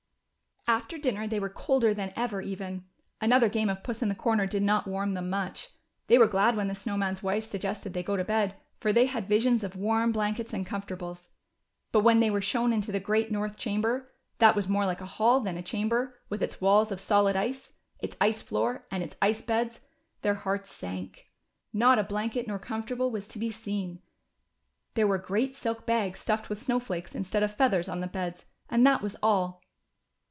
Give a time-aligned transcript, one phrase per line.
[0.67, 2.85] After dinner they were colder than ever, even.
[3.19, 5.69] Another game of j)uss in the corner" did not warm them much;
[6.05, 8.93] they were glad when the Snow Man's wife suggested that they go to bed, for
[8.93, 11.31] they had visions of warm blankets and comfortables.
[11.91, 15.05] But Avhen they were shown into the great north chamber, that was more like a
[15.07, 19.15] hall than a chamber, Avith its walls of solid ice, its ice floor, and its
[19.19, 19.81] ice beds,
[20.21, 21.31] their hearts sank.
[21.73, 23.99] Not a blanket nor comfortable was to be seen;
[24.93, 28.45] there were great silk bags stuffed Avith snow flakes instead of feathers on the beds,
[28.69, 29.59] and that was all.